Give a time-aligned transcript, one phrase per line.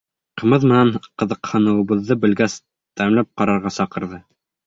[0.41, 2.57] Ҡымыҙ менән ҡыҙыҡһыныуыбыҙҙы белгәс,
[3.01, 4.21] тәмләп ҡарарға саҡырҙы.